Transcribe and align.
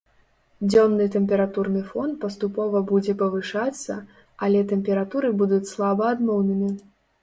Дзённы 0.69 1.05
тэмпературны 1.15 1.83
фон 1.91 2.09
паступова 2.25 2.83
будзе 2.95 3.17
павышацца, 3.23 4.01
але 4.49 4.67
тэмпературы 4.77 5.35
будуць 5.41 5.65
слаба 5.77 6.15
адмоўнымі. 6.19 6.77